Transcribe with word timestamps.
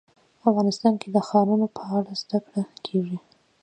افغانستان 0.49 0.93
کې 1.01 1.07
د 1.11 1.17
ښارونو 1.27 1.67
په 1.75 1.81
اړه 1.97 2.11
زده 2.21 2.37
کړه 2.45 2.63
کېږي. 2.85 3.17